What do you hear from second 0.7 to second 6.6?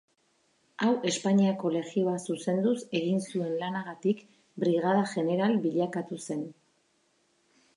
Hau, Espainiako Legioa zuzenduz egin zuen lanagatik brigada-jeneral bilakatu zen.